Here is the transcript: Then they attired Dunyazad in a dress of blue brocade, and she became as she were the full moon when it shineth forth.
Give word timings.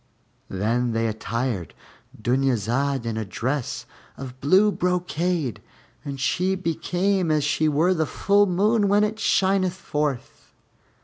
Then 0.49 0.93
they 0.93 1.05
attired 1.05 1.75
Dunyazad 2.19 3.05
in 3.05 3.17
a 3.17 3.23
dress 3.23 3.85
of 4.17 4.41
blue 4.41 4.71
brocade, 4.71 5.61
and 6.03 6.19
she 6.19 6.55
became 6.55 7.29
as 7.29 7.43
she 7.43 7.69
were 7.69 7.93
the 7.93 8.07
full 8.07 8.47
moon 8.47 8.87
when 8.87 9.03
it 9.03 9.19
shineth 9.19 9.75
forth. 9.75 10.53